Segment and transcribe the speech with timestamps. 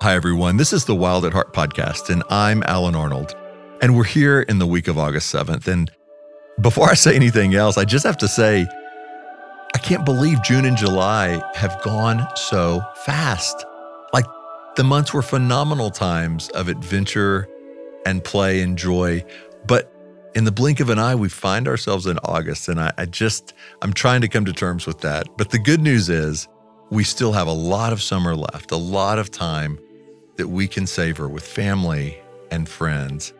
[0.00, 0.58] Hi, everyone.
[0.58, 3.34] This is the Wild at Heart podcast, and I'm Allen Arnold.
[3.82, 5.66] And we're here in the week of August 7th.
[5.66, 5.90] And
[6.60, 8.64] before I say anything else, I just have to say,
[9.74, 13.64] I can't believe June and July have gone so fast.
[14.12, 14.24] Like
[14.76, 17.48] the months were phenomenal times of adventure
[18.06, 19.24] and play and joy.
[19.66, 19.92] But
[20.36, 22.68] in the blink of an eye, we find ourselves in August.
[22.68, 25.26] And I, I just, I'm trying to come to terms with that.
[25.36, 26.46] But the good news is,
[26.90, 29.78] we still have a lot of summer left, a lot of time
[30.38, 32.16] that we can savor with family
[32.50, 33.34] and friends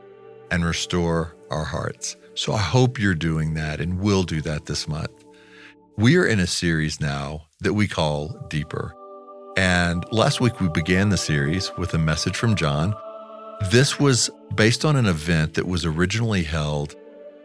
[0.51, 2.17] and restore our hearts.
[2.35, 5.25] So I hope you're doing that and will do that this month.
[5.97, 8.95] We are in a series now that we call Deeper.
[9.57, 12.95] And last week we began the series with a message from John.
[13.71, 16.95] This was based on an event that was originally held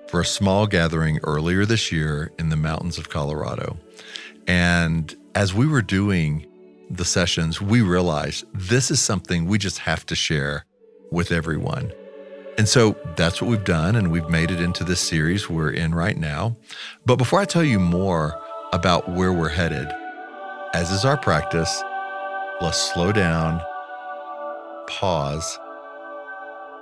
[0.08, 3.78] for a small gathering earlier this year in the mountains of Colorado.
[4.48, 6.45] And as we were doing
[6.97, 10.66] the sessions, we realized this is something we just have to share
[11.11, 11.91] with everyone.
[12.58, 15.95] And so that's what we've done, and we've made it into this series we're in
[15.95, 16.55] right now.
[17.05, 18.39] But before I tell you more
[18.73, 19.88] about where we're headed,
[20.73, 21.83] as is our practice,
[22.61, 23.59] let's slow down,
[24.88, 25.58] pause,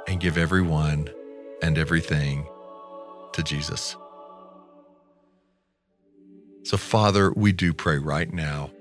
[0.08, 1.10] and give everyone
[1.62, 2.46] and everything
[3.34, 3.96] to Jesus.
[6.64, 8.72] So, Father, we do pray right now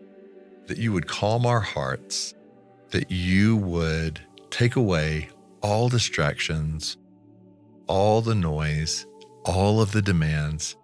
[0.70, 2.32] that you would calm our hearts,
[2.92, 5.28] that you would take away
[5.62, 6.96] all distractions,
[7.88, 9.04] all the noise,
[9.44, 10.76] all of the demands,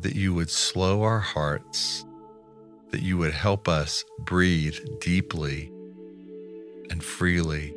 [0.00, 2.04] that you would slow our hearts,
[2.90, 5.72] that you would help us breathe deeply
[6.90, 7.74] and freely,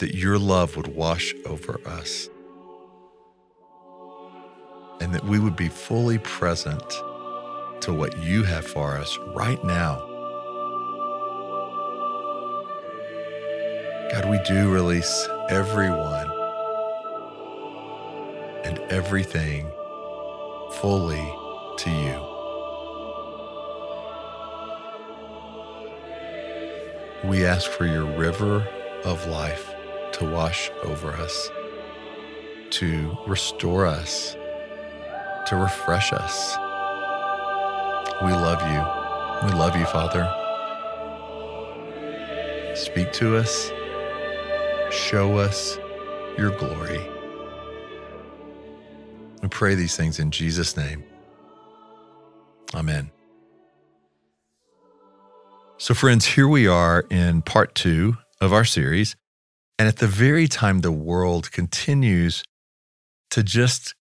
[0.00, 2.28] that your love would wash over us,
[5.00, 6.82] and that we would be fully present
[7.84, 9.98] to what you have for us right now.
[14.10, 16.30] God, we do release everyone
[18.64, 19.70] and everything
[20.80, 21.30] fully
[21.76, 22.30] to you.
[27.28, 28.66] We ask for your river
[29.04, 29.74] of life
[30.12, 31.50] to wash over us,
[32.70, 34.38] to restore us,
[35.48, 36.56] to refresh us.
[38.24, 39.46] We love you.
[39.46, 40.24] We love you, Father.
[42.74, 43.70] Speak to us
[44.94, 45.76] Show us
[46.38, 47.04] your glory.
[49.42, 51.02] We pray these things in Jesus' name.
[52.74, 53.10] Amen.
[55.78, 59.16] So, friends, here we are in part two of our series.
[59.80, 62.44] And at the very time the world continues
[63.30, 63.96] to just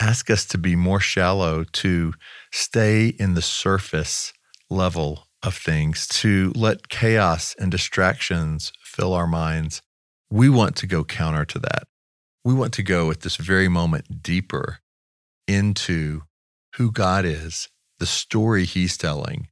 [0.00, 2.14] ask us to be more shallow, to
[2.52, 4.32] stay in the surface
[4.70, 9.82] level of things, to let chaos and distractions fill our minds,
[10.30, 11.84] we want to go counter to that.
[12.44, 14.78] We want to go at this very moment deeper
[15.46, 16.22] into
[16.76, 17.68] who God is,
[17.98, 19.48] the story He's telling,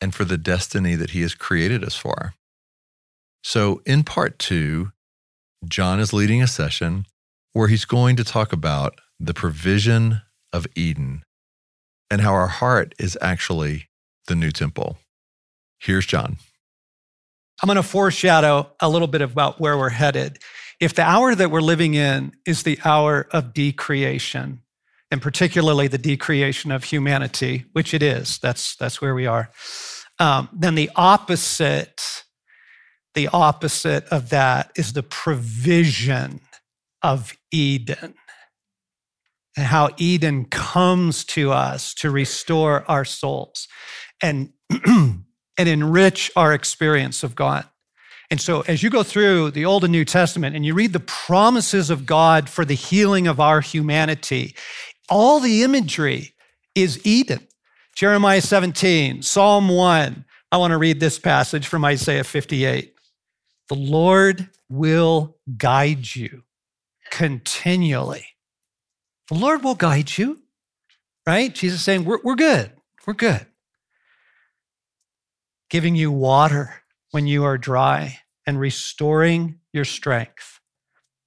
[0.00, 2.34] and for the destiny that He has created us for.
[3.44, 4.92] So, in part two,
[5.64, 7.06] John is leading a session
[7.52, 11.24] where he's going to talk about the provision of Eden
[12.10, 13.88] and how our heart is actually
[14.26, 14.98] the new temple.
[15.78, 16.36] Here's John.
[17.62, 20.38] I'm going to foreshadow a little bit about where we're headed.
[20.80, 24.62] If the hour that we're living in is the hour of decreation,
[25.10, 29.50] and particularly the decreation of humanity, which it is, that's, that's where we are,
[30.18, 32.24] um, then the opposite,
[33.14, 36.40] the opposite of that is the provision
[37.02, 38.14] of Eden
[39.56, 43.68] and how Eden comes to us to restore our souls.
[44.22, 44.52] And
[45.58, 47.66] and enrich our experience of God.
[48.30, 51.00] And so, as you go through the Old and New Testament and you read the
[51.00, 54.56] promises of God for the healing of our humanity,
[55.08, 56.34] all the imagery
[56.74, 57.46] is Eden.
[57.94, 60.24] Jeremiah 17, Psalm 1.
[60.50, 62.94] I want to read this passage from Isaiah 58.
[63.68, 66.42] The Lord will guide you
[67.12, 68.26] continually.
[69.28, 70.40] The Lord will guide you,
[71.24, 71.54] right?
[71.54, 72.72] Jesus saying, We're, we're good.
[73.06, 73.46] We're good
[75.72, 76.82] giving you water
[77.12, 80.60] when you are dry and restoring your strength.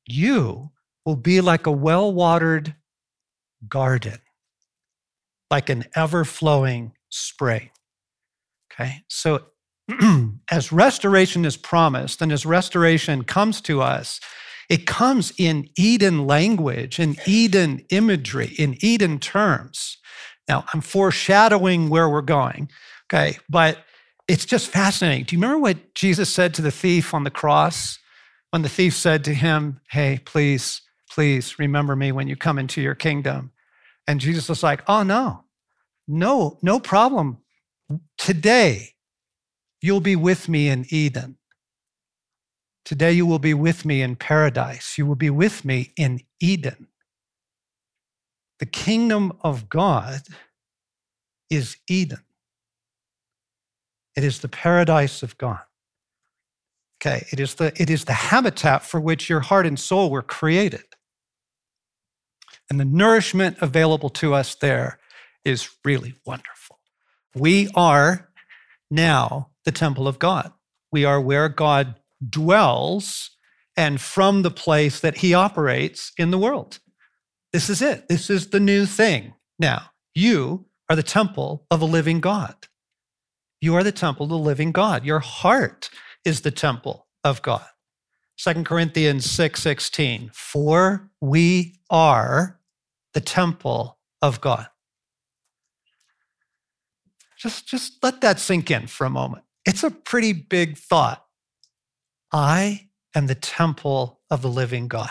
[0.06, 0.70] You
[1.04, 2.76] will be like a well watered
[3.68, 4.20] garden,
[5.50, 7.72] like an ever flowing spring.
[8.72, 9.46] Okay, so
[10.52, 14.20] as restoration is promised and as restoration comes to us,
[14.70, 19.98] it comes in Eden language, in Eden imagery, in Eden terms.
[20.48, 22.70] Now, I'm foreshadowing where we're going,
[23.08, 23.80] okay, but
[24.28, 25.26] it's just fascinating.
[25.26, 28.00] Do you remember what Jesus said to the thief on the cross?
[28.52, 30.82] When the thief said to him, Hey, please,
[31.12, 33.52] please remember me when you come into your kingdom.
[34.08, 35.44] And Jesus was like, Oh, no,
[36.08, 37.40] no, no problem.
[38.18, 38.90] Today,
[39.82, 41.38] you'll be with me in Eden.
[42.86, 44.98] Today, you will be with me in paradise.
[44.98, 46.88] You will be with me in Eden.
[48.60, 50.22] The kingdom of God
[51.50, 52.24] is Eden.
[54.16, 55.60] It is the paradise of God.
[57.02, 60.22] Okay, it is the, it is the habitat for which your heart and soul were
[60.22, 60.86] created.
[62.70, 65.00] And the nourishment available to us there
[65.44, 66.80] is really wonderful.
[67.36, 68.30] We are
[68.90, 70.52] now the temple of God.
[70.92, 71.96] We are where God
[72.30, 73.32] dwells
[73.78, 76.80] and from the place that he operates in the world.
[77.52, 78.08] This is it.
[78.08, 79.34] This is the new thing.
[79.60, 79.84] Now,
[80.14, 82.56] you are the temple of a living God.
[83.62, 85.06] You are the temple of the living God.
[85.06, 85.90] Your heart
[86.24, 87.66] is the temple of God.
[88.38, 92.60] 2 Corinthians 6 16, for we are
[93.14, 94.68] the temple of God.
[97.38, 99.44] Just, just let that sink in for a moment.
[99.66, 101.25] It's a pretty big thought.
[102.36, 105.10] I am the temple of the living God.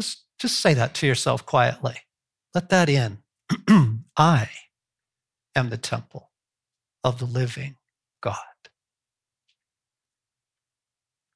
[0.00, 1.96] Just, just say that to yourself quietly.
[2.54, 3.18] Let that in.
[4.16, 4.48] I
[5.54, 6.30] am the temple
[7.04, 7.76] of the living
[8.22, 8.38] God.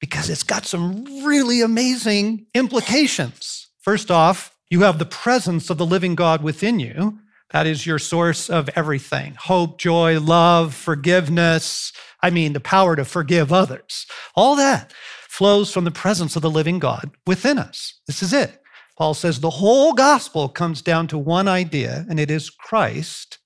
[0.01, 3.67] Because it's got some really amazing implications.
[3.77, 7.19] First off, you have the presence of the living God within you.
[7.51, 11.93] That is your source of everything hope, joy, love, forgiveness.
[12.19, 14.07] I mean, the power to forgive others.
[14.35, 14.91] All that
[15.29, 18.01] flows from the presence of the living God within us.
[18.07, 18.61] This is it.
[18.97, 23.37] Paul says the whole gospel comes down to one idea, and it is Christ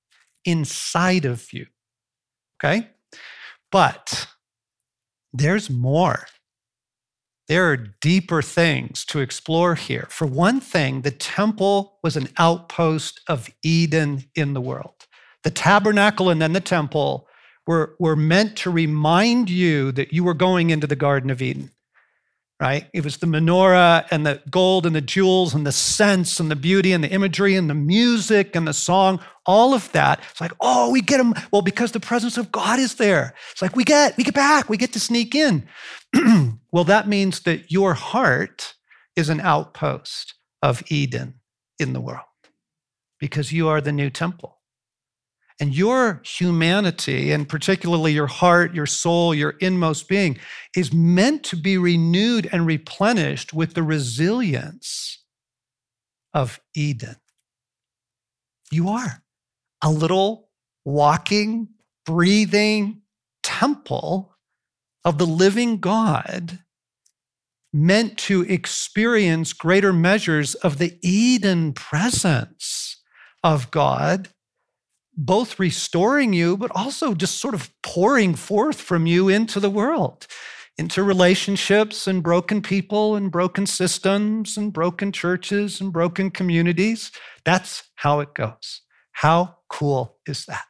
[0.46, 1.68] inside of you.
[2.58, 2.88] Okay?
[3.72, 4.28] But
[5.34, 6.26] there's more.
[7.50, 10.08] There are deeper things to explore here.
[10.10, 15.08] For one thing, the temple was an outpost of Eden in the world.
[15.44, 17.28] The tabernacle and then the temple
[17.66, 21.72] were, were meant to remind you that you were going into the Garden of Eden
[22.64, 22.88] right?
[22.94, 26.56] It was the menorah and the gold and the jewels and the scents and the
[26.56, 30.22] beauty and the imagery and the music and the song, all of that.
[30.32, 31.34] It's like, oh, we get them.
[31.52, 33.34] Well, because the presence of God is there.
[33.52, 35.68] It's like, we get, we get back, we get to sneak in.
[36.72, 38.76] well, that means that your heart
[39.18, 41.42] is an outpost of Eden
[41.80, 42.22] in the world
[43.20, 44.58] because you are the new temple.
[45.60, 50.40] And your humanity, and particularly your heart, your soul, your inmost being,
[50.76, 55.24] is meant to be renewed and replenished with the resilience
[56.34, 57.18] of Eden.
[58.72, 59.22] You are
[59.84, 60.50] a little
[60.84, 61.70] walking,
[62.06, 63.02] breathing
[63.44, 64.36] temple
[65.06, 66.60] of the living God
[67.72, 73.02] meant to experience greater measures of the Eden presence
[73.44, 74.30] of God
[75.16, 80.28] both restoring you, but also just sort of pouring forth from you into the world,
[80.78, 87.12] into relationships and broken people and broken systems and broken churches and broken communities.
[87.46, 88.82] That's how it goes.
[89.12, 90.66] How cool is that?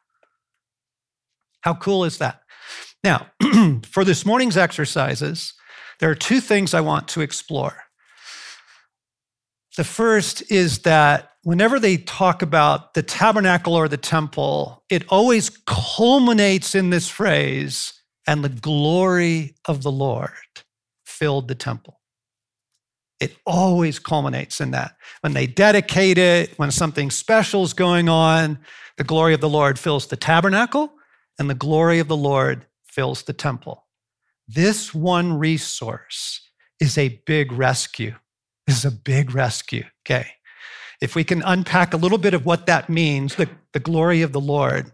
[1.62, 2.41] How cool is that?
[3.03, 3.27] Now,
[3.89, 5.53] for this morning's exercises,
[6.00, 7.83] there are two things I want to explore.
[9.75, 15.50] The first is that whenever they talk about the tabernacle or the temple, it always
[15.65, 17.94] culminates in this phrase,
[18.27, 20.30] and the glory of the Lord
[21.06, 22.00] filled the temple.
[23.20, 24.96] It always culminates in that.
[25.22, 28.60] When they dedicate it, when something special is going on,
[28.98, 30.94] the glory of the Lord fills the tabernacle,
[31.39, 33.88] and the glory of the Lord fills the temple.
[34.48, 36.42] This one resource
[36.80, 38.15] is a big rescue.
[38.67, 40.27] This is a big rescue, okay?
[41.03, 44.32] if we can unpack a little bit of what that means, the, the glory of
[44.32, 44.93] the Lord,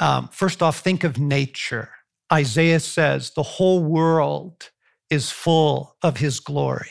[0.00, 1.90] um, first off, think of nature.
[2.32, 4.70] Isaiah says the whole world
[5.10, 6.90] is full of his glory.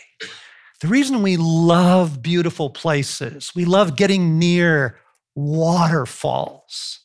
[0.79, 4.97] The reason we love beautiful places, we love getting near
[5.35, 7.01] waterfalls.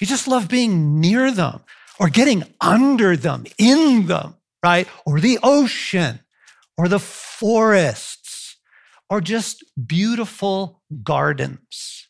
[0.00, 1.60] You just love being near them
[1.98, 4.86] or getting under them, in them, right?
[5.06, 6.20] Or the ocean
[6.76, 8.17] or the forest
[9.10, 12.08] or just beautiful gardens.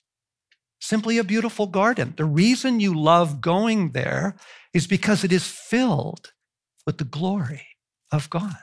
[0.81, 2.15] Simply a beautiful garden.
[2.17, 4.37] The reason you love going there
[4.73, 6.33] is because it is filled
[6.87, 7.67] with the glory
[8.11, 8.57] of God.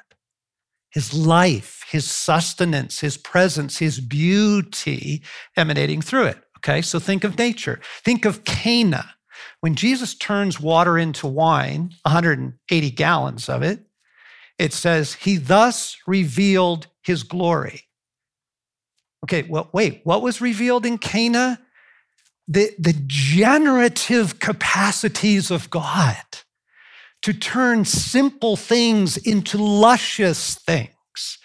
[0.92, 5.22] His life, his sustenance, his presence, his beauty
[5.58, 6.38] emanating through it.
[6.58, 7.80] Okay, so think of nature.
[8.04, 9.16] Think of Cana.
[9.60, 13.86] When Jesus turns water into wine, 180 gallons of it,
[14.58, 17.85] it says, He thus revealed his glory.
[19.26, 21.60] Okay, well, wait, what was revealed in Cana?
[22.48, 26.16] The, the generative capacities of God
[27.24, 31.40] to turn simple things into luscious things.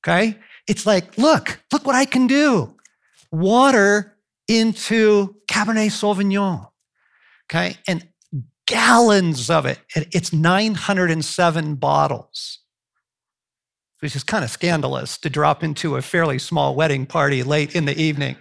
[0.00, 0.38] Okay?
[0.66, 2.74] It's like, look, look what I can do.
[3.30, 4.16] Water
[4.48, 6.68] into Cabernet Sauvignon.
[7.50, 7.76] Okay?
[7.86, 8.08] And
[8.66, 9.78] gallons of it.
[9.94, 12.60] It's 907 bottles,
[14.00, 17.84] which is kind of scandalous to drop into a fairly small wedding party late in
[17.84, 18.36] the evening.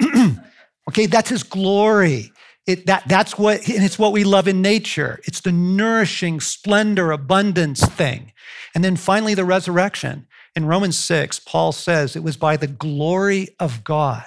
[0.88, 2.32] okay, that's his glory.
[2.66, 5.20] It, that, that's what, and it's what we love in nature.
[5.24, 8.32] It's the nourishing splendor, abundance thing.
[8.74, 10.26] And then finally, the resurrection.
[10.54, 14.24] In Romans 6, Paul says it was by the glory of God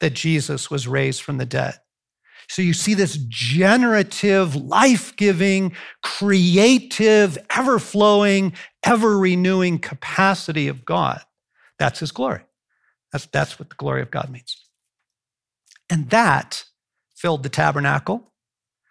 [0.00, 1.74] that Jesus was raised from the dead.
[2.48, 8.52] So you see this generative, life giving, creative, ever flowing,
[8.84, 11.20] ever renewing capacity of God.
[11.78, 12.42] That's his glory.
[13.12, 14.56] That's, that's what the glory of God means.
[15.90, 16.64] And that
[17.14, 18.32] filled the tabernacle,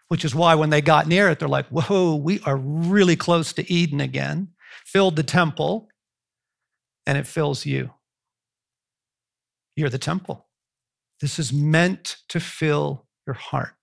[0.07, 3.53] which is why when they got near it, they're like, whoa, we are really close
[3.53, 4.49] to Eden again.
[4.85, 5.89] Filled the temple,
[7.05, 7.91] and it fills you.
[9.75, 10.47] You're the temple.
[11.19, 13.73] This is meant to fill your heart.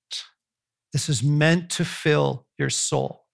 [0.93, 3.27] This is meant to fill your soul.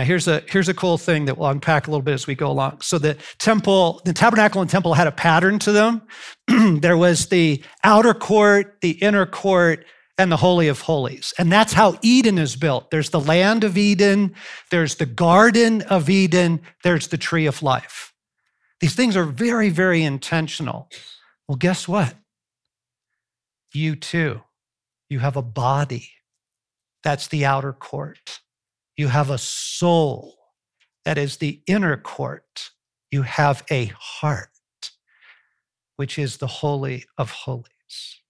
[0.00, 2.34] Now, here's a, here's a cool thing that we'll unpack a little bit as we
[2.34, 2.80] go along.
[2.80, 6.00] So, the temple, the tabernacle and temple had a pattern to them.
[6.80, 9.84] there was the outer court, the inner court,
[10.16, 11.34] and the Holy of Holies.
[11.36, 12.90] And that's how Eden is built.
[12.90, 14.34] There's the land of Eden,
[14.70, 18.14] there's the Garden of Eden, there's the tree of life.
[18.80, 20.88] These things are very, very intentional.
[21.46, 22.14] Well, guess what?
[23.74, 24.40] You too,
[25.10, 26.08] you have a body.
[27.04, 28.40] That's the outer court.
[29.00, 30.34] You have a soul.
[31.06, 32.70] That is the inner court.
[33.10, 34.90] You have a heart,
[35.96, 38.20] which is the Holy of Holies.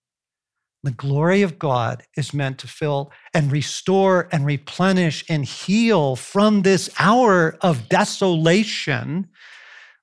[0.84, 6.62] The glory of God is meant to fill and restore and replenish and heal from
[6.62, 9.26] this hour of desolation,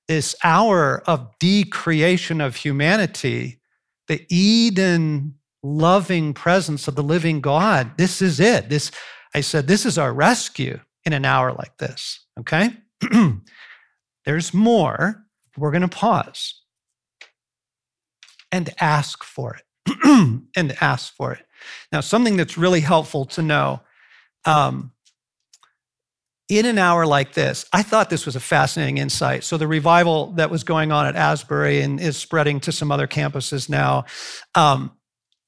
[0.06, 3.58] this hour of decreation of humanity,
[4.06, 7.96] the Eden loving presence of the living God.
[7.96, 8.68] This is it.
[8.68, 8.90] This,
[9.34, 12.26] I said, this is our rescue in an hour like this.
[12.38, 12.70] Okay?
[14.24, 15.24] There's more.
[15.56, 16.62] We're going to pause
[18.52, 19.62] and ask for it.
[20.56, 21.44] and ask for it.
[21.92, 23.80] Now, something that's really helpful to know
[24.44, 24.92] um,
[26.48, 29.44] in an hour like this, I thought this was a fascinating insight.
[29.44, 33.06] So, the revival that was going on at Asbury and is spreading to some other
[33.06, 34.04] campuses now,
[34.54, 34.92] um,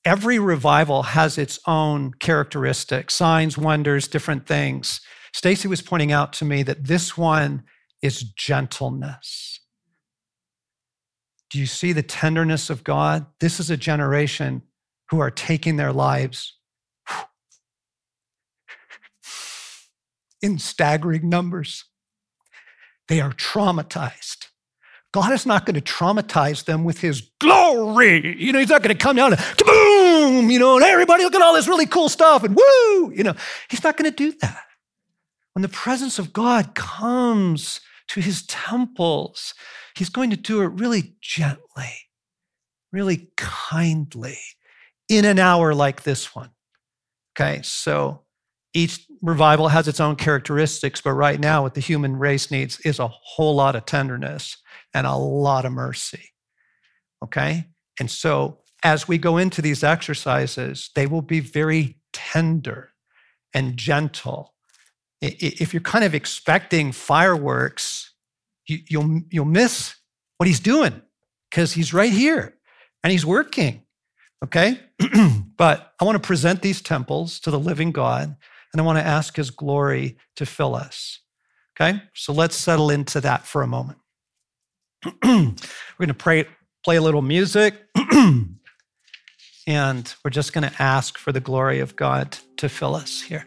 [0.05, 5.01] every revival has its own characteristics, signs, wonders, different things.
[5.35, 7.65] Stasi was pointing out to me that this one
[8.03, 9.61] is gentleness.
[11.51, 13.27] Do you see the tenderness of God?
[13.41, 14.63] This is a generation
[15.11, 16.57] who are taking their lives
[20.41, 21.85] in staggering numbers.
[23.09, 24.50] They are traumatized.
[25.13, 28.37] God is not going to traumatize them with his glory.
[28.41, 31.35] You know, he's not going to come down and boom, you know, and everybody look
[31.35, 33.35] at all this really cool stuff and woo, you know,
[33.69, 34.65] he's not going to do that.
[35.55, 39.55] When the presence of God comes to his temples,
[39.97, 42.09] he's going to do it really gently,
[42.93, 44.39] really kindly
[45.09, 46.51] in an hour like this one.
[47.35, 48.23] Okay, so
[48.75, 52.99] each revival has its own characteristics, but right now, what the human race needs is
[52.99, 54.57] a whole lot of tenderness
[54.95, 56.31] and a lot of mercy.
[57.23, 57.67] Okay,
[57.99, 62.91] and so as we go into these exercises, they will be very tender
[63.53, 64.55] and gentle
[65.21, 68.15] if you're kind of expecting fireworks,
[68.67, 69.95] you'll, you'll miss
[70.39, 71.03] what he's doing
[71.51, 72.57] because he's right here
[73.05, 73.83] and he's working.
[74.43, 74.81] Okay?
[75.57, 78.37] but I want to present these temples to the living God
[78.73, 81.21] and I want to ask his glory to fill us.
[81.81, 82.03] Okay?
[82.15, 83.99] So let's settle into that for a moment.
[85.05, 85.55] we're
[85.99, 86.47] going to pray,
[86.85, 87.75] play a little music
[89.67, 93.47] and we're just going to ask for the glory of God to fill us here.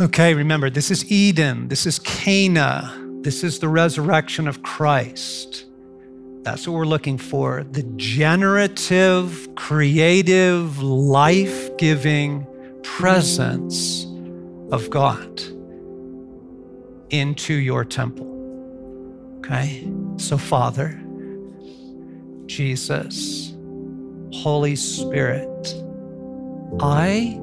[0.00, 5.64] Okay, remember, this is Eden, this is Cana, this is the resurrection of Christ.
[6.42, 12.46] That's what we're looking for the generative, creative, life giving
[12.96, 14.06] presence
[14.72, 15.40] of God
[17.10, 18.26] into your temple.
[19.38, 19.88] Okay?
[20.16, 21.00] So, Father,
[22.46, 23.54] Jesus,
[24.32, 25.74] Holy Spirit,
[26.80, 27.40] I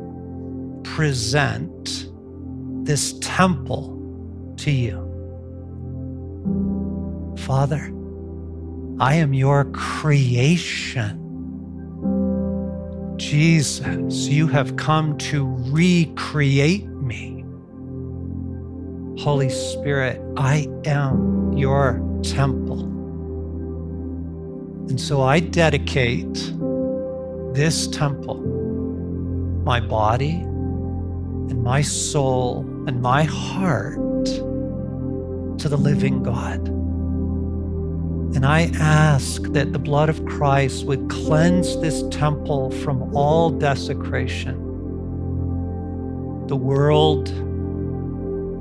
[0.83, 2.07] present
[2.85, 3.91] this temple
[4.57, 5.01] to you.
[7.37, 7.91] Father,
[8.99, 11.24] I am your creation.
[13.17, 17.45] Jesus, you have come to recreate me.
[19.21, 22.81] Holy Spirit, I am your temple.
[24.89, 26.33] And so I dedicate
[27.53, 28.41] this temple,
[29.63, 36.74] my body and my soul and my heart to the living God.
[38.35, 44.57] And I ask that the blood of Christ would cleanse this temple from all desecration.
[46.47, 47.29] The world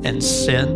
[0.07, 0.69] and sin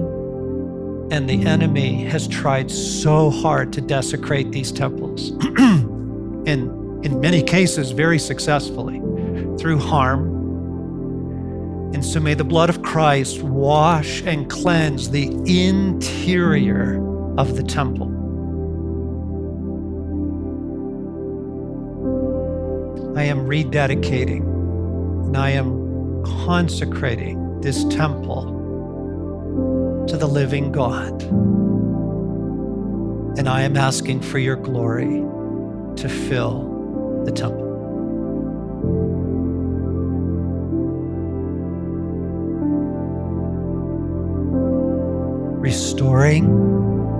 [1.12, 5.30] and the enemy has tried so hard to desecrate these temples.
[5.58, 8.98] and in many cases, very successfully
[9.60, 10.34] through harm.
[11.94, 16.96] And so may the blood of Christ wash and cleanse the interior
[17.38, 18.17] of the temple.
[23.18, 24.42] I am rededicating
[25.26, 28.44] and I am consecrating this temple
[30.06, 31.20] to the living God.
[33.36, 35.24] And I am asking for your glory
[35.96, 37.66] to fill the temple.
[45.58, 46.48] Restoring,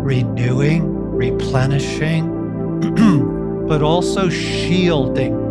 [0.04, 2.36] renewing, replenishing,
[3.66, 5.47] but also shielding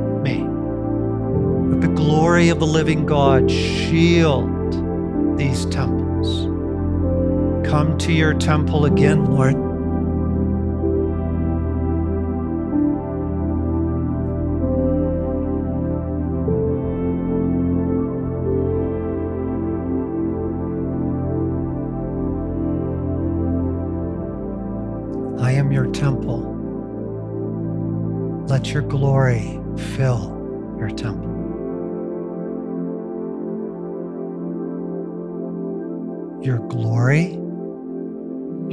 [2.08, 4.48] glory of the living God, shield
[5.38, 6.46] these temples.
[7.68, 9.56] Come to your temple again, Lord.
[25.42, 26.56] I am your temple.
[28.48, 29.60] Let your glory
[29.98, 31.27] fill your temple.
[36.48, 37.34] Your glory,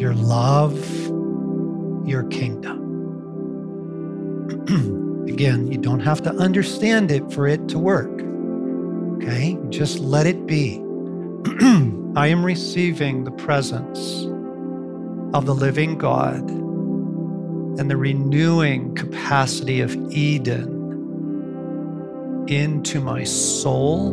[0.01, 0.79] your love,
[2.07, 2.79] your kingdom.
[5.29, 8.13] Again, you don't have to understand it for it to work.
[9.17, 9.59] Okay?
[9.71, 10.77] Just let it be.
[12.15, 14.23] I am receiving the presence
[15.35, 20.71] of the living God and the renewing capacity of Eden
[22.47, 24.13] into my soul,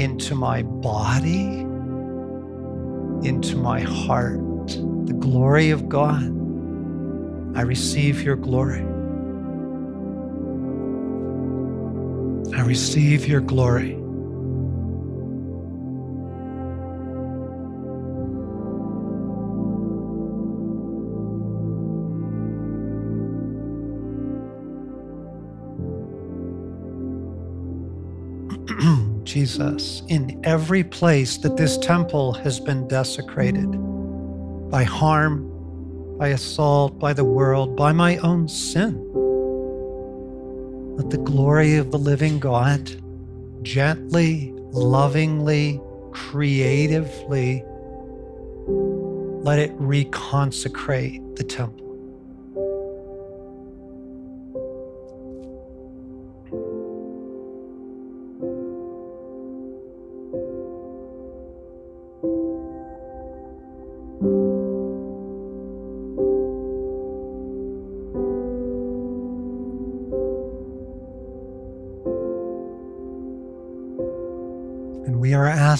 [0.00, 1.60] into my body,
[3.28, 4.40] into my heart.
[4.66, 6.24] The glory of God.
[7.56, 8.80] I receive your glory.
[12.56, 13.99] I receive your glory.
[29.40, 33.70] Jesus, in every place that this temple has been desecrated
[34.70, 35.48] by harm,
[36.18, 38.96] by assault, by the world, by my own sin.
[40.94, 43.02] Let the glory of the living God
[43.62, 45.80] gently, lovingly,
[46.12, 47.64] creatively
[49.42, 51.89] let it reconsecrate the temple.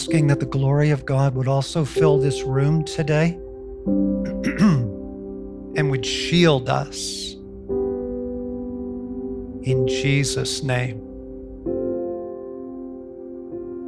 [0.01, 3.33] Asking that the glory of God would also fill this room today
[5.77, 7.35] and would shield us.
[9.63, 11.03] In Jesus' name.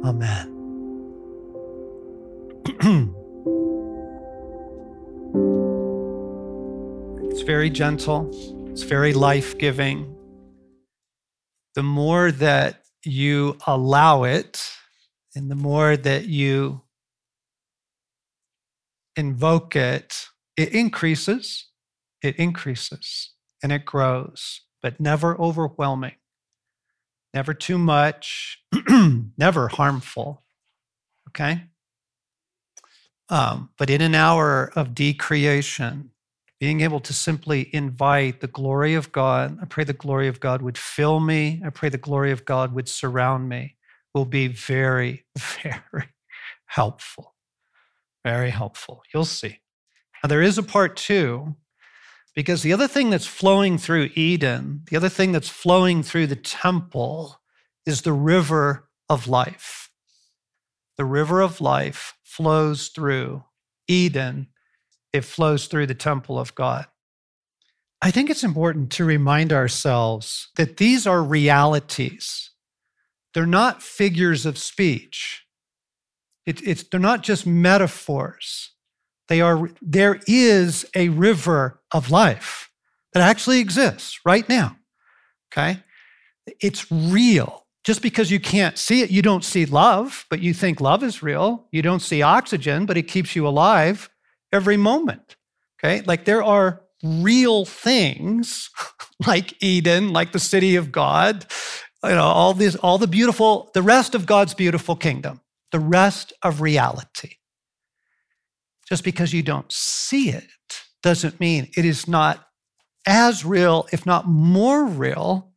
[0.05, 0.51] Amen.
[7.31, 8.29] it's very gentle,
[8.69, 10.15] it's very life giving.
[11.73, 14.63] The more that you allow it,
[15.35, 16.81] and the more that you
[19.15, 21.67] invoke it, it increases,
[22.21, 26.15] it increases, and it grows, but never overwhelming,
[27.33, 28.59] never too much,
[29.37, 30.43] never harmful.
[31.29, 31.63] Okay?
[33.29, 36.11] Um, but in an hour of decreation,
[36.63, 39.57] being able to simply invite the glory of God.
[39.61, 41.61] I pray the glory of God would fill me.
[41.65, 43.75] I pray the glory of God would surround me,
[44.13, 45.25] will be very,
[45.63, 46.09] very
[46.65, 47.33] helpful.
[48.23, 49.03] Very helpful.
[49.13, 49.59] You'll see.
[50.23, 51.55] Now, there is a part two,
[52.35, 56.35] because the other thing that's flowing through Eden, the other thing that's flowing through the
[56.35, 57.41] temple
[57.85, 59.89] is the river of life.
[60.97, 63.43] The river of life flows through
[63.87, 64.47] Eden
[65.13, 66.87] it flows through the temple of God.
[68.01, 72.49] I think it's important to remind ourselves that these are realities.
[73.33, 75.45] They're not figures of speech.
[76.45, 78.71] It, they're not just metaphors.
[79.29, 82.69] They are, there is a river of life
[83.13, 84.77] that actually exists right now.
[85.51, 85.79] Okay?
[86.61, 87.65] It's real.
[87.83, 91.23] Just because you can't see it, you don't see love, but you think love is
[91.23, 91.67] real.
[91.71, 94.09] You don't see oxygen, but it keeps you alive
[94.51, 95.35] every moment.
[95.79, 96.01] Okay?
[96.01, 98.69] Like there are real things
[99.27, 101.45] like Eden, like the city of God,
[102.03, 106.33] you know, all these, all the beautiful, the rest of God's beautiful kingdom, the rest
[106.41, 107.35] of reality.
[108.87, 110.49] Just because you don't see it
[111.01, 112.47] doesn't mean it is not
[113.05, 115.51] as real, if not more real,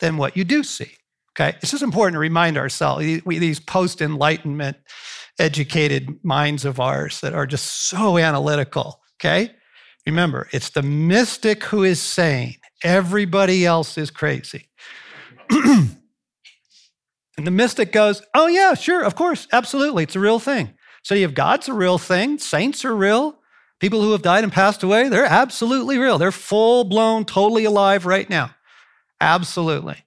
[0.00, 0.92] than what you do see.
[1.38, 3.22] Okay, this is important to remind ourselves.
[3.24, 4.76] We, these post Enlightenment
[5.38, 9.00] educated minds of ours that are just so analytical.
[9.16, 9.50] Okay,
[10.06, 12.56] remember, it's the mystic who is sane.
[12.82, 14.68] Everybody else is crazy.
[17.36, 20.74] and the mystic goes, "Oh yeah, sure, of course, absolutely, it's a real thing.
[21.02, 22.38] City of God's a real thing.
[22.38, 23.38] Saints are real.
[23.80, 26.18] People who have died and passed away, they're absolutely real.
[26.18, 28.54] They're full blown, totally alive right now.
[29.20, 30.04] Absolutely."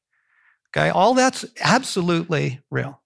[0.75, 3.01] Okay, all that's absolutely real.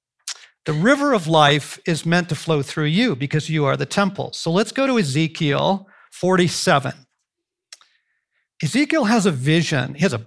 [0.66, 4.34] The river of life is meant to flow through you because you are the temple.
[4.34, 6.94] So let's go to Ezekiel 47.
[8.64, 9.94] Ezekiel has a vision.
[9.96, 10.26] He has a,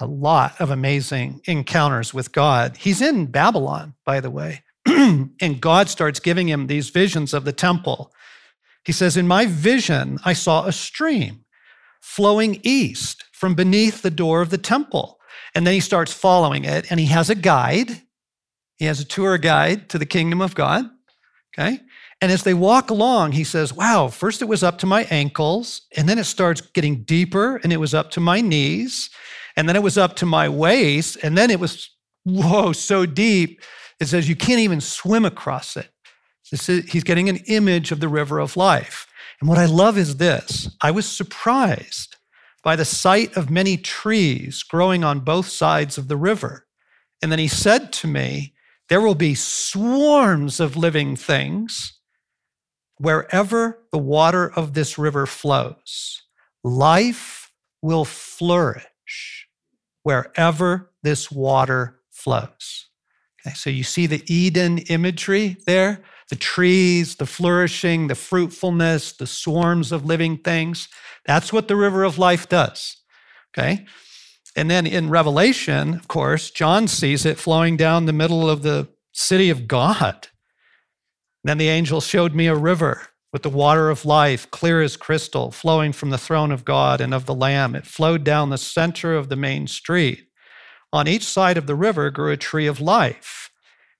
[0.00, 2.76] a lot of amazing encounters with God.
[2.76, 7.52] He's in Babylon, by the way, and God starts giving him these visions of the
[7.52, 8.12] temple.
[8.84, 11.44] He says, In my vision, I saw a stream
[12.00, 15.20] flowing east from beneath the door of the temple
[15.54, 18.02] and then he starts following it, and he has a guide.
[18.76, 20.88] He has a tour guide to the kingdom of God.
[21.58, 21.80] Okay.
[22.22, 25.82] And as they walk along, he says, Wow, first it was up to my ankles,
[25.96, 29.10] and then it starts getting deeper, and it was up to my knees,
[29.60, 31.90] and then it was up to my waist, and then it was,
[32.24, 33.60] whoa, so deep.
[34.00, 35.90] It says you can't even swim across it.
[36.42, 39.06] He's getting an image of the river of life.
[39.38, 42.16] And what I love is this I was surprised
[42.64, 46.66] by the sight of many trees growing on both sides of the river.
[47.20, 48.54] And then he said to me,
[48.88, 52.00] There will be swarms of living things
[52.96, 56.22] wherever the water of this river flows.
[56.64, 59.39] Life will flourish
[60.02, 62.86] wherever this water flows.
[63.46, 69.26] Okay, so you see the Eden imagery there the trees, the flourishing, the fruitfulness, the
[69.26, 70.88] swarms of living things.
[71.26, 72.98] That's what the river of life does.
[73.52, 73.84] Okay?
[74.56, 78.88] And then in Revelation, of course, John sees it flowing down the middle of the
[79.12, 80.28] city of God.
[81.42, 85.50] Then the angel showed me a river with the water of life, clear as crystal,
[85.50, 87.76] flowing from the throne of God and of the Lamb.
[87.76, 90.26] It flowed down the center of the main street.
[90.92, 93.50] On each side of the river grew a tree of life,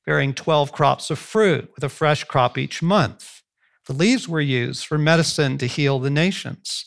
[0.05, 3.43] bearing 12 crops of fruit, with a fresh crop each month.
[3.87, 6.87] The leaves were used for medicine to heal the nations.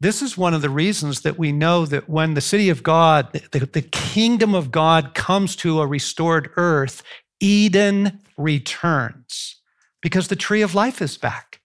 [0.00, 3.32] This is one of the reasons that we know that when the city of God,
[3.52, 7.02] the, the kingdom of God comes to a restored earth,
[7.38, 9.61] Eden returns
[10.02, 11.60] because the tree of life is back.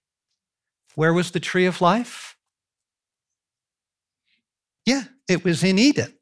[0.94, 2.36] Where was the tree of life?
[4.86, 6.14] Yeah, it was in Eden.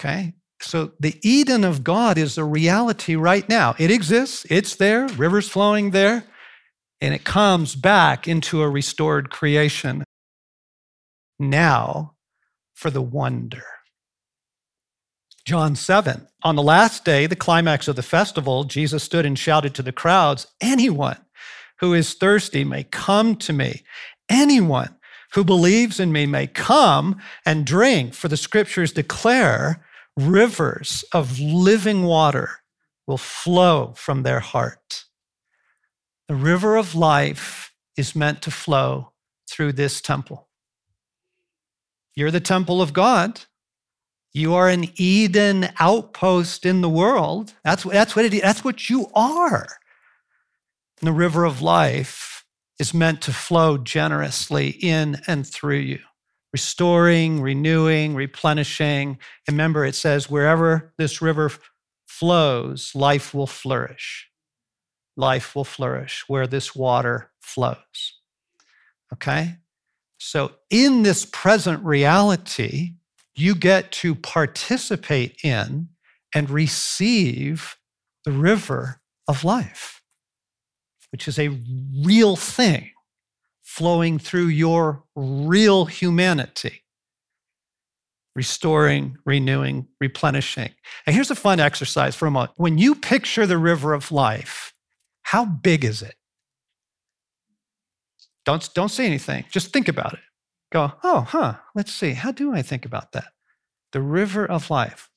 [0.00, 0.34] Okay.
[0.60, 3.74] So the Eden of God is a reality right now.
[3.78, 6.24] It exists, it's there, rivers flowing there,
[7.00, 10.04] and it comes back into a restored creation
[11.38, 12.14] now
[12.74, 13.64] for the wonder.
[15.44, 16.26] John 7.
[16.42, 19.92] On the last day, the climax of the festival, Jesus stood and shouted to the
[19.92, 21.18] crowds Anyone
[21.80, 23.82] who is thirsty may come to me.
[24.28, 24.96] Anyone
[25.34, 29.84] who believes in me may come and drink, for the scriptures declare
[30.16, 32.60] rivers of living water
[33.06, 35.04] will flow from their heart.
[36.28, 39.12] The river of life is meant to flow
[39.50, 40.48] through this temple.
[42.14, 43.42] You're the temple of God.
[44.34, 47.54] You are an Eden outpost in the world.
[47.62, 49.66] That's, that's, what, it, that's what you are.
[51.00, 52.44] And the river of life
[52.80, 56.00] is meant to flow generously in and through you,
[56.52, 59.18] restoring, renewing, replenishing.
[59.46, 61.52] And remember, it says, wherever this river
[62.04, 64.28] flows, life will flourish.
[65.16, 68.18] Life will flourish where this water flows.
[69.12, 69.58] Okay?
[70.18, 72.94] So, in this present reality,
[73.34, 75.88] you get to participate in
[76.34, 77.76] and receive
[78.24, 80.02] the river of life,
[81.12, 81.48] which is a
[82.02, 82.90] real thing
[83.62, 86.82] flowing through your real humanity,
[88.36, 90.70] restoring, renewing, replenishing.
[91.06, 92.52] And here's a fun exercise for a moment.
[92.56, 94.72] When you picture the river of life,
[95.22, 96.14] how big is it?
[98.44, 99.44] Don't, don't say anything.
[99.50, 100.20] Just think about it.
[100.74, 102.14] Go, oh, huh, let's see.
[102.14, 103.28] How do I think about that?
[103.92, 105.08] The river of life.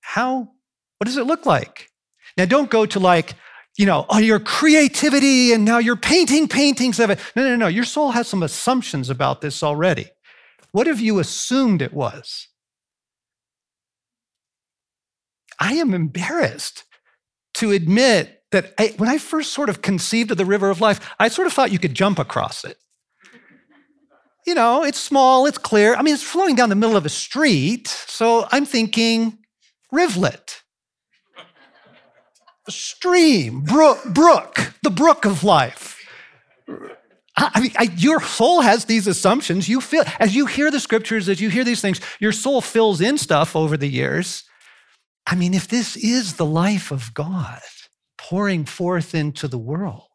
[0.00, 0.52] How,
[0.98, 1.90] what does it look like?
[2.36, 3.34] Now, don't go to like,
[3.76, 7.18] you know, oh, your creativity and now you're painting paintings of it.
[7.34, 7.66] No, no, no.
[7.66, 10.06] Your soul has some assumptions about this already.
[10.70, 12.46] What have you assumed it was?
[15.58, 16.84] I am embarrassed
[17.54, 21.00] to admit that I, when I first sort of conceived of the river of life,
[21.18, 22.78] I sort of thought you could jump across it.
[24.46, 25.94] You know, it's small, it's clear.
[25.94, 27.86] I mean, it's flowing down the middle of a street.
[27.86, 29.38] So I'm thinking
[29.92, 30.62] rivulet,
[32.68, 35.98] stream, brook, brook, the brook of life.
[37.36, 39.68] I mean, I, your soul has these assumptions.
[39.68, 43.00] You feel, as you hear the scriptures, as you hear these things, your soul fills
[43.00, 44.44] in stuff over the years.
[45.26, 47.60] I mean, if this is the life of God,
[48.18, 50.11] pouring forth into the world.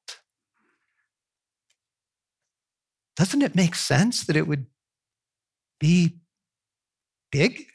[3.17, 4.67] Doesn't it make sense that it would
[5.79, 6.19] be
[7.31, 7.65] big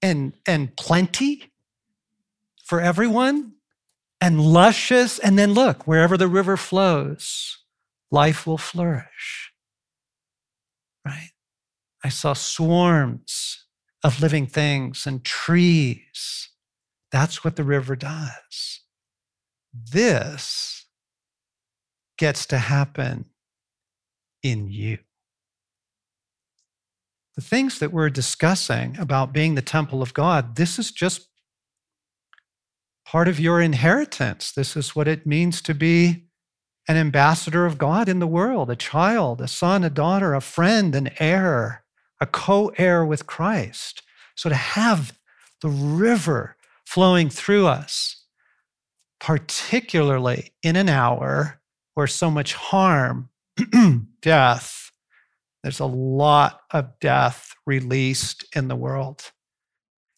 [0.00, 1.52] and, and plenty
[2.64, 3.56] for everyone
[4.20, 5.18] and luscious?
[5.18, 7.58] And then look, wherever the river flows,
[8.10, 9.52] life will flourish.
[11.04, 11.32] Right?
[12.02, 13.66] I saw swarms
[14.02, 16.50] of living things and trees
[17.16, 18.80] that's what the river does.
[19.72, 20.86] This
[22.18, 23.26] gets to happen
[24.50, 24.98] in you.
[27.34, 31.28] The things that we're discussing about being the temple of God, this is just
[33.04, 34.52] part of your inheritance.
[34.52, 36.24] This is what it means to be
[36.88, 40.94] an ambassador of God in the world, a child, a son, a daughter, a friend,
[40.94, 41.84] an heir,
[42.20, 44.02] a co heir with Christ.
[44.34, 45.18] So to have
[45.62, 48.24] the river flowing through us,
[49.20, 51.60] particularly in an hour
[51.94, 53.30] where so much harm,
[54.22, 54.90] death,
[55.62, 59.32] there's a lot of death released in the world.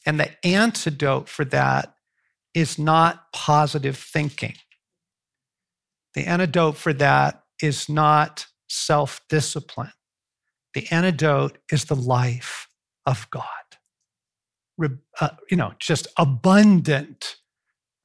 [0.07, 1.95] And the antidote for that
[2.55, 4.55] is not positive thinking.
[6.15, 9.93] The antidote for that is not self discipline.
[10.75, 12.69] The antidote is the life
[13.07, 13.45] of God
[15.21, 17.37] uh, you know, just abundant,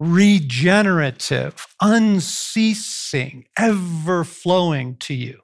[0.04, 5.40] regenerative, unceasing, ever flowing to you.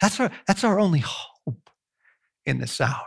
[0.00, 1.70] That's our, that's our only hope
[2.46, 3.06] in this hour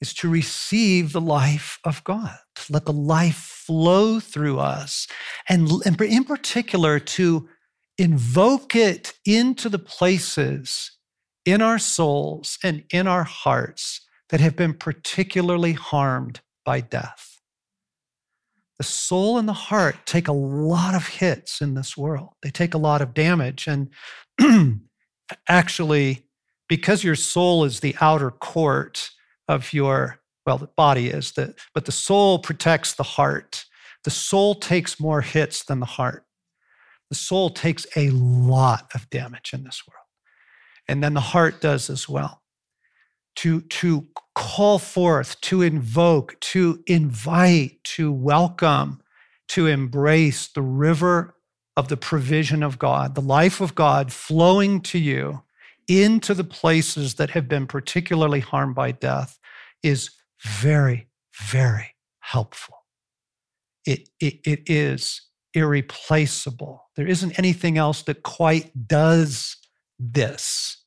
[0.00, 5.06] is to receive the life of God, to let the life flow through us,
[5.48, 7.48] and, and in particular to
[7.96, 10.92] invoke it into the places
[11.46, 17.35] in our souls and in our hearts that have been particularly harmed by death.
[18.78, 22.74] The soul and the heart take a lot of hits in this world, they take
[22.74, 23.66] a lot of damage.
[23.68, 23.90] And
[25.48, 26.26] actually,
[26.68, 29.10] because your soul is the outer court
[29.48, 33.64] of your, well, the body is, the, but the soul protects the heart.
[34.04, 36.24] The soul takes more hits than the heart.
[37.08, 40.02] The soul takes a lot of damage in this world.
[40.88, 42.42] And then the heart does as well.
[43.36, 49.00] To, to call forth, to invoke, to invite, to welcome,
[49.48, 51.36] to embrace the river
[51.76, 55.42] of the provision of God, the life of God flowing to you
[55.86, 59.38] into the places that have been particularly harmed by death
[59.82, 60.10] is
[60.42, 62.84] very, very helpful.
[63.84, 65.22] It, it, it is
[65.54, 66.90] irreplaceable.
[66.96, 69.56] There isn't anything else that quite does
[69.98, 70.78] this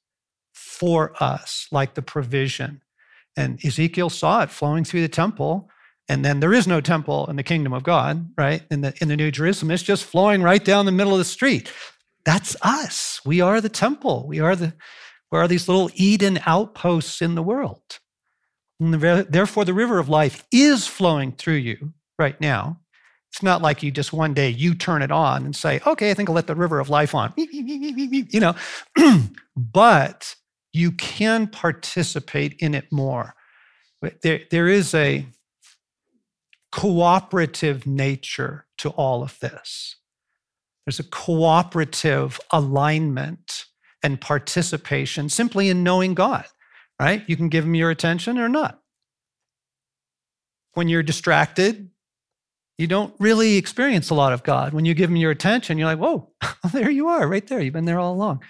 [0.79, 2.81] for us like the provision
[3.39, 5.69] and Ezekiel saw it flowing through the temple.
[6.07, 8.63] And then there is no temple in the kingdom of God, right?
[8.71, 11.25] In the, in the New Jerusalem, it's just flowing right down the middle of the
[11.25, 11.71] street.
[12.25, 13.21] That's us.
[13.25, 14.27] We are the temple.
[14.27, 14.73] We are the
[15.31, 17.99] we are these little Eden outposts in the world.
[18.79, 22.79] The, therefore, the river of life is flowing through you right now.
[23.31, 26.15] It's not like you just one day you turn it on and say, okay, I
[26.15, 27.31] think I'll let the river of life on.
[27.37, 28.55] You know,
[29.55, 30.35] but
[30.73, 33.33] you can participate in it more.
[34.21, 35.25] There, there is a
[36.71, 39.95] cooperative nature to all of this.
[40.85, 43.65] There's a cooperative alignment
[44.01, 46.45] and participation simply in knowing God,
[46.99, 47.23] right?
[47.27, 48.79] You can give him your attention or not.
[50.73, 51.89] When you're distracted,
[52.77, 54.73] you don't really experience a lot of God.
[54.73, 56.31] When you give him your attention, you're like, whoa,
[56.71, 57.59] there you are, right there.
[57.59, 58.41] You've been there all along.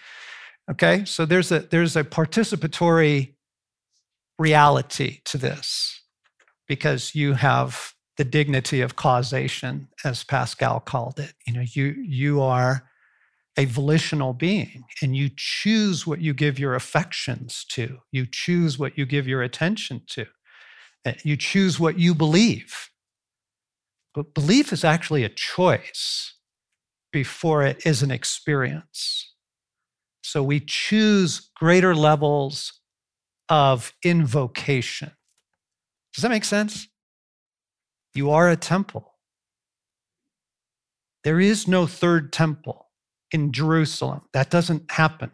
[0.71, 3.33] Okay, so there's a there's a participatory
[4.39, 6.01] reality to this
[6.67, 11.33] because you have the dignity of causation, as Pascal called it.
[11.47, 12.83] You know, you you are
[13.57, 17.99] a volitional being and you choose what you give your affections to.
[18.11, 20.25] You choose what you give your attention to.
[21.05, 22.89] Uh, you choose what you believe.
[24.15, 26.35] But belief is actually a choice
[27.11, 29.28] before it is an experience.
[30.29, 32.81] So we choose greater levels
[33.49, 35.11] of invocation.
[36.13, 36.87] Does that make sense?
[38.13, 39.15] You are a temple.
[41.23, 42.89] There is no third temple
[43.31, 44.21] in Jerusalem.
[44.33, 45.31] That doesn't happen.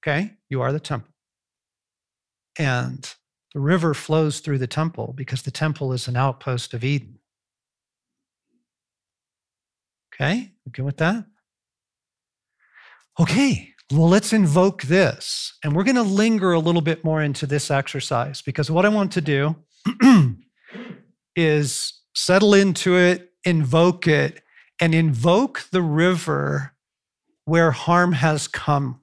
[0.00, 0.34] Okay?
[0.48, 1.12] You are the temple.
[2.56, 3.12] And
[3.52, 7.18] the river flows through the temple because the temple is an outpost of Eden.
[10.14, 10.52] Okay?
[10.68, 11.24] Okay with that?
[13.18, 15.56] Okay, well, let's invoke this.
[15.62, 18.88] And we're going to linger a little bit more into this exercise because what I
[18.88, 19.56] want to do
[21.36, 24.42] is settle into it, invoke it,
[24.80, 26.74] and invoke the river
[27.44, 29.00] where harm has come.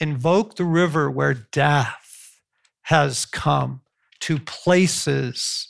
[0.00, 2.40] Invoke the river where death
[2.82, 3.82] has come
[4.20, 5.68] to places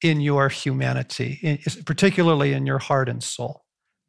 [0.00, 3.64] in your humanity, particularly in your heart and soul.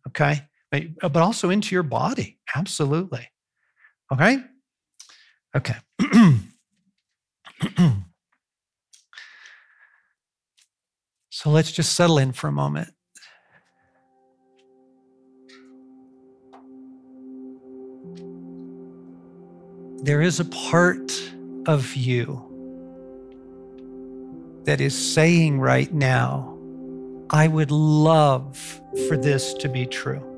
[0.07, 0.48] Okay?
[0.71, 2.39] But also into your body.
[2.55, 3.27] Absolutely.
[4.11, 4.39] Okay?
[5.55, 5.75] Okay.
[11.29, 12.89] so let's just settle in for a moment.
[20.03, 21.11] There is a part
[21.65, 22.45] of you
[24.63, 26.55] that is saying right now,
[27.31, 28.57] I would love
[29.07, 30.28] for this to be true.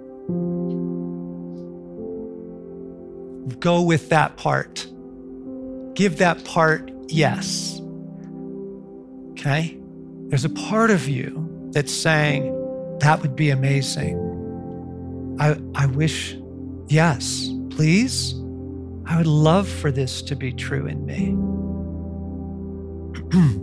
[3.59, 4.87] Go with that part.
[5.93, 7.79] Give that part yes.
[9.31, 9.77] Okay?
[10.27, 12.57] There's a part of you that's saying,
[12.99, 14.17] that would be amazing.
[15.39, 16.35] I, I wish,
[16.87, 18.33] yes, please.
[19.05, 21.35] I would love for this to be true in me.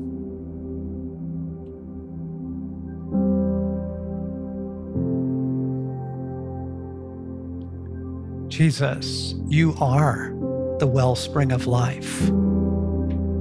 [8.58, 10.34] Jesus, you are
[10.80, 12.22] the wellspring of life.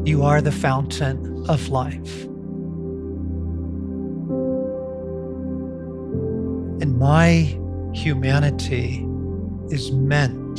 [0.06, 2.26] You are the fountain of life.
[6.84, 7.58] And my
[7.96, 9.08] humanity
[9.72, 10.58] is meant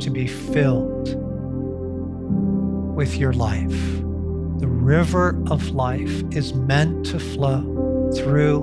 [0.00, 1.14] to be filled
[2.96, 4.00] with your life.
[4.60, 8.62] The river of life is meant to flow through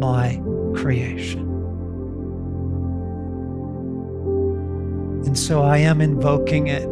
[0.00, 0.42] my
[0.74, 1.51] creation.
[5.32, 6.84] And so I am invoking it.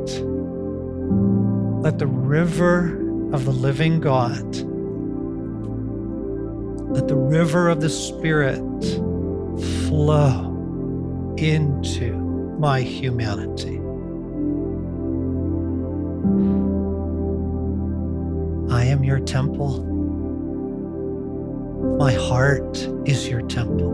[1.83, 2.87] Let the river
[3.35, 4.57] of the living God,
[6.91, 8.63] let the river of the Spirit
[9.87, 12.15] flow into
[12.59, 13.77] my humanity.
[18.75, 19.85] I am your temple.
[21.99, 23.93] My heart is your temple.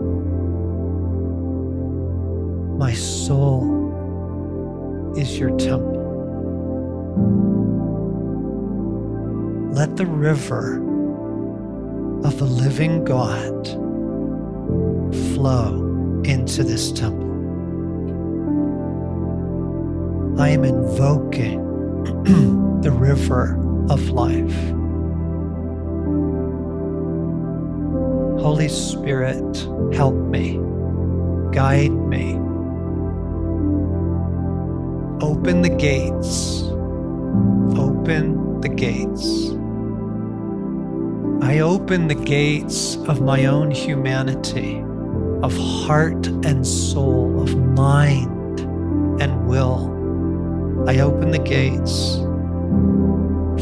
[2.77, 3.76] My soul
[5.17, 6.03] is your temple.
[9.73, 10.75] Let the river
[12.23, 13.67] of the living God
[15.33, 17.25] flow into this temple.
[20.39, 21.63] I am invoking
[22.81, 23.55] the river
[23.89, 24.55] of life.
[28.39, 29.57] Holy Spirit,
[29.95, 30.59] help me,
[31.51, 32.46] guide me
[35.21, 36.61] Open the gates.
[37.75, 39.49] Open the gates.
[41.43, 44.83] I open the gates of my own humanity,
[45.41, 48.59] of heart and soul, of mind
[49.19, 49.91] and will.
[50.87, 52.17] I open the gates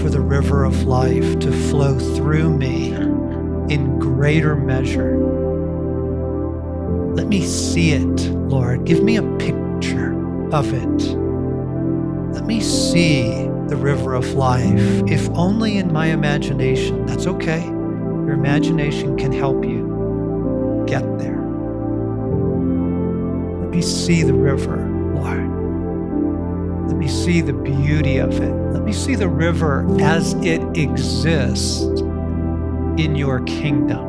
[0.02, 2.92] for the river of life to flow through me
[3.74, 5.18] in greater measure.
[7.16, 8.84] Let me see it, Lord.
[8.84, 10.14] Give me a picture
[10.52, 11.25] of it.
[12.46, 13.24] Let me see
[13.70, 17.04] the river of life, if only in my imagination.
[17.08, 17.64] That's okay.
[17.66, 21.42] Your imagination can help you get there.
[23.62, 24.78] Let me see the river,
[25.16, 26.88] Lord.
[26.88, 28.54] Let me see the beauty of it.
[28.74, 31.82] Let me see the river as it exists
[33.00, 34.06] in your kingdom.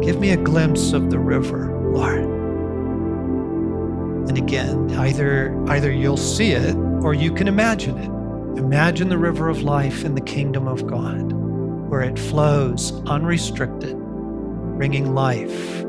[0.00, 2.35] Give me a glimpse of the river, Lord.
[4.28, 8.10] And again, either either you'll see it or you can imagine it.
[8.58, 11.32] Imagine the river of life in the kingdom of God,
[11.88, 13.96] where it flows unrestricted,
[14.76, 15.82] bringing life.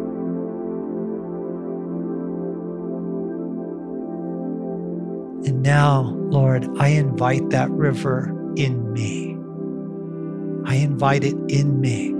[5.48, 9.36] And now, Lord, I invite that river in me.
[10.70, 12.14] I invite it in me.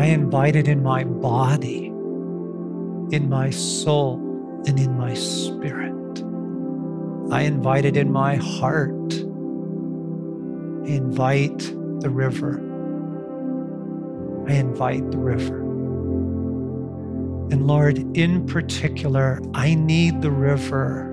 [0.00, 1.89] I invite it in my body
[3.12, 4.16] in my soul
[4.66, 5.94] and in my spirit.
[7.32, 9.12] I invite it in my heart.
[10.84, 11.58] I invite
[12.00, 12.58] the river.
[14.48, 15.60] I invite the river.
[17.52, 21.08] And Lord, in particular, I need the river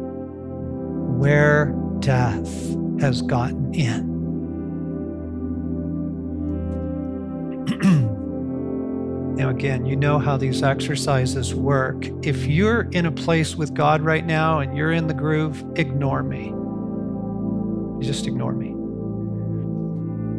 [1.17, 4.16] where death has gotten in.
[9.37, 12.07] Now, again, you know how these exercises work.
[12.25, 16.23] If you're in a place with God right now and you're in the groove, ignore
[16.23, 16.45] me.
[18.03, 18.73] Just ignore me.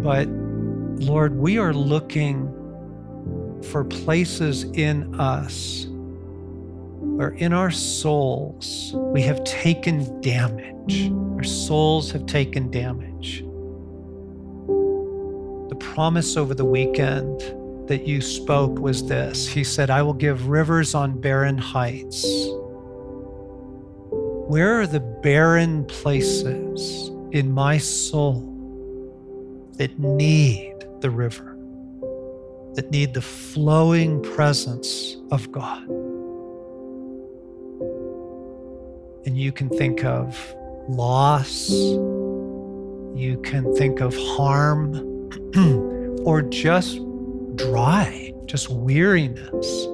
[0.02, 0.26] But
[1.06, 2.52] Lord, we are looking
[3.70, 11.12] for places in us where in our souls we have taken damage.
[11.36, 13.44] Our souls have taken damage.
[15.68, 17.40] The promise over the weekend
[17.88, 22.24] that you spoke was this He said, I will give rivers on barren heights.
[24.48, 28.40] Where are the barren places in my soul
[29.72, 31.56] that need the river,
[32.74, 35.86] that need the flowing presence of God?
[39.26, 40.54] And you can think of
[40.88, 44.94] loss, you can think of harm,
[46.24, 47.00] or just
[47.58, 49.86] dry, just weariness.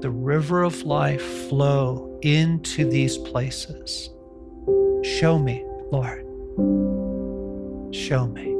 [0.00, 4.08] The river of life flow into these places.
[5.02, 6.24] Show me, Lord.
[7.94, 8.50] Show me.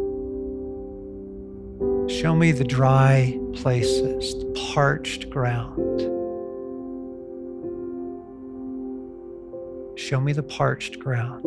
[2.12, 6.00] Show me the dry places, the parched ground.
[9.98, 11.44] Show me the parched ground.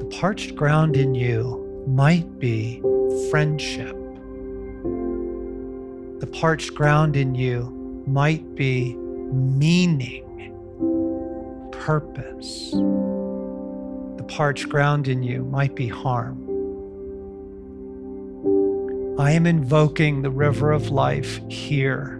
[0.00, 2.80] The parched ground in you might be
[3.30, 3.96] friendship.
[6.20, 10.24] The parched ground in you might be meaning,
[11.72, 12.70] purpose.
[12.70, 16.38] The parched ground in you might be harm.
[19.18, 22.18] I am invoking the river of life here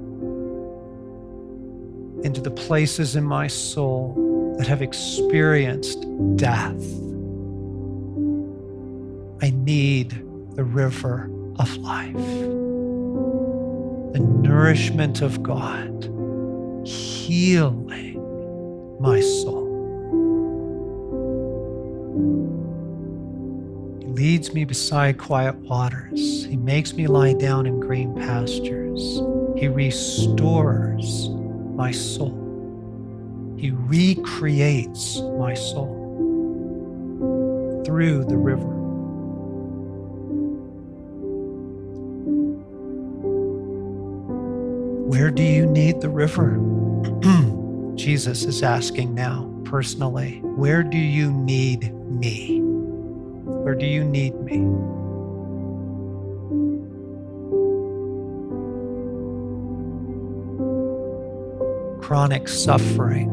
[2.23, 6.05] into the places in my soul that have experienced
[6.37, 6.83] death
[9.43, 10.11] I need
[10.55, 11.29] the river
[11.59, 12.15] of life,
[14.13, 16.05] the nourishment of God,
[16.87, 18.21] healing
[19.01, 19.67] my soul.
[24.01, 26.45] He leads me beside quiet waters.
[26.45, 29.23] He makes me lie down in green pastures.
[29.59, 31.31] He restores
[31.75, 32.39] my soul.
[33.59, 35.99] He recreates my soul
[37.85, 38.82] through the river.
[45.13, 46.57] Where do you need the river?
[47.97, 52.61] Jesus is asking now, personally, where do you need me?
[52.63, 54.61] Where do you need me?
[62.01, 63.29] Chronic suffering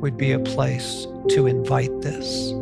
[0.00, 2.52] would be a place to invite this.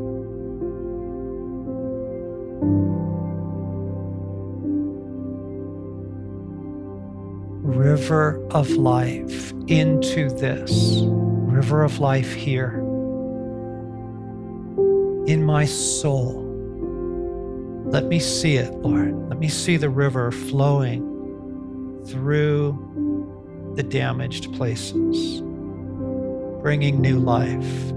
[7.95, 12.81] River of life into this river of life here
[15.29, 16.43] in my soul.
[17.87, 19.15] Let me see it, Lord.
[19.29, 21.03] Let me see the river flowing
[22.09, 25.43] through the damaged places.
[26.63, 27.93] bringing new life.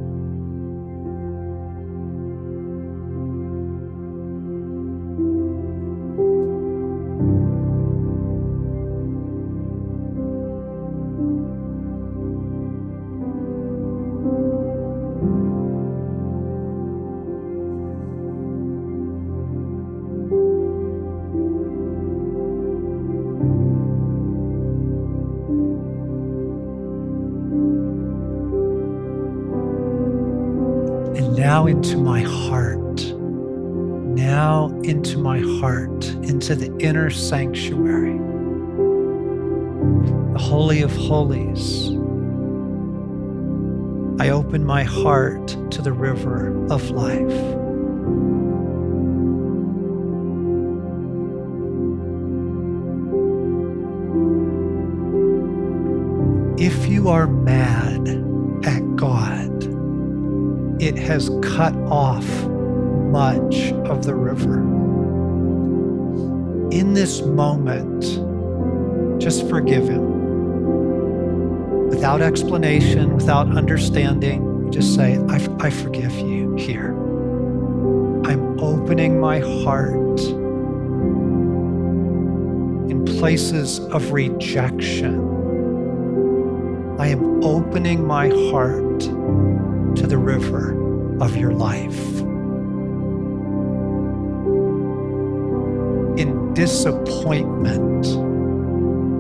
[37.08, 38.18] Inner sanctuary,
[40.34, 41.92] the Holy of Holies.
[44.20, 47.32] I open my heart to the river of life.
[56.60, 58.10] If you are mad
[58.66, 59.64] at God,
[60.82, 64.87] it has cut off much of the river.
[66.98, 68.02] This moment,
[69.22, 71.90] just forgive him.
[71.90, 76.96] Without explanation, without understanding, you just say, I, I forgive you here.
[78.26, 80.20] I'm opening my heart
[82.90, 85.20] in places of rejection.
[86.98, 90.72] I am opening my heart to the river
[91.22, 92.24] of your life.
[96.58, 98.08] Disappointment,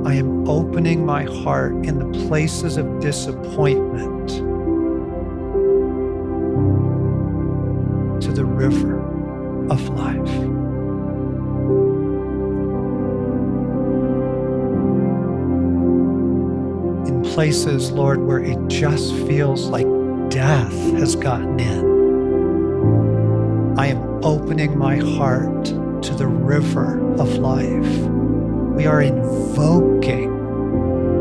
[0.07, 4.29] I am opening my heart in the places of disappointment
[8.23, 9.03] to the river
[9.69, 10.35] of life.
[17.07, 19.85] In places, Lord, where it just feels like
[20.31, 21.85] death has gotten in.
[23.77, 25.76] I am opening my heart
[26.17, 27.97] the river of life.
[28.75, 30.33] We are invoking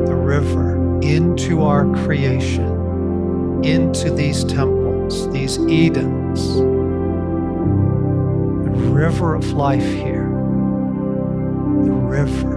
[0.07, 6.57] the river into our creation, into these temples, these Edens.
[8.65, 10.31] The river of life here.
[11.85, 12.56] The river.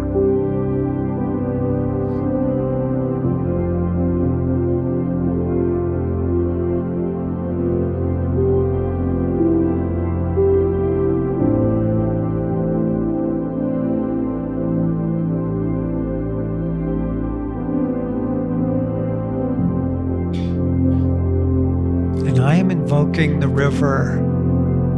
[22.89, 24.17] Invoking the river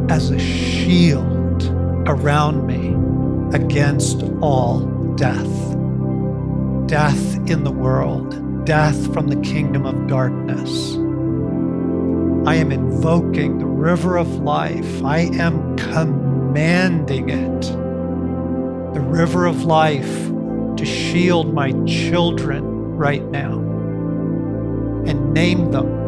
[0.09, 1.61] as a shield
[2.07, 2.95] around me
[3.53, 4.79] against all
[5.17, 5.75] death.
[6.87, 10.95] Death in the world, death from the kingdom of darkness.
[12.47, 15.03] I am invoking the river of life.
[15.03, 17.61] I am commanding it,
[18.93, 20.29] the river of life,
[20.77, 23.55] to shield my children right now
[25.05, 26.00] and name them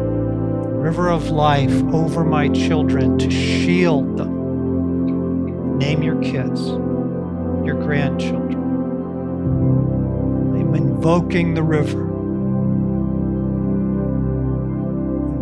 [0.84, 5.78] river of life over my children to shield them.
[5.78, 6.60] Name your kids,
[7.64, 8.62] your grandchildren.
[10.54, 12.04] I'm invoking the river.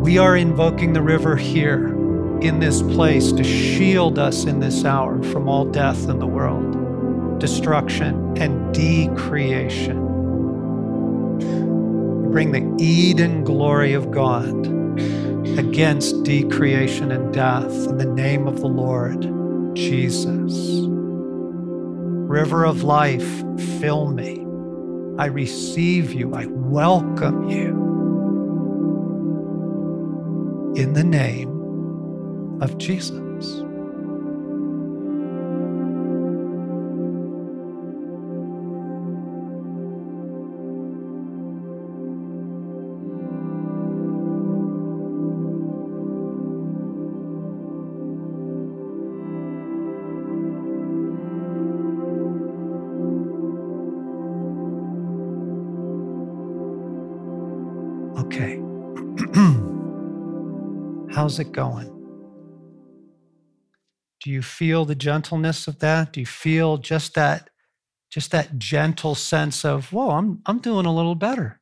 [0.00, 1.88] We are invoking the river here
[2.40, 7.40] in this place to shield us in this hour from all death in the world,
[7.40, 10.06] destruction, and decreation.
[12.30, 14.81] Bring the Eden glory of God
[15.58, 19.22] against decreation and death in the name of the Lord
[19.74, 20.86] Jesus.
[22.28, 23.44] River of life,
[23.80, 24.46] fill me.
[25.18, 26.34] I receive you.
[26.34, 27.68] I welcome you.
[30.76, 33.62] In the name of Jesus.
[61.22, 61.86] How's it going?
[64.24, 66.12] Do you feel the gentleness of that?
[66.12, 67.48] Do you feel just that
[68.10, 71.60] just that gentle sense of, "Whoa, I'm I'm doing a little better."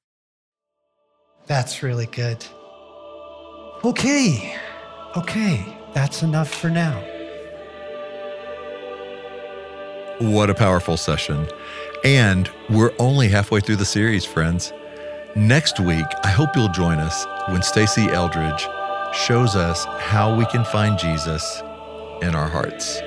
[1.46, 2.42] That's really good.
[3.84, 4.56] Okay.
[5.14, 6.98] Okay, that's enough for now.
[10.20, 11.46] What a powerful session.
[12.02, 14.72] And we're only halfway through the series, friends.
[15.36, 18.66] Next week, I hope you'll join us when Stasi Eldredge
[19.12, 21.62] shows us how we can find Jesus
[22.22, 23.00] in our hearts.